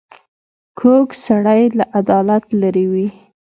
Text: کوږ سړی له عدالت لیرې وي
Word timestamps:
کوږ 0.79 1.07
سړی 1.25 1.61
له 1.77 1.85
عدالت 1.99 2.43
لیرې 2.59 2.85
وي 2.91 3.07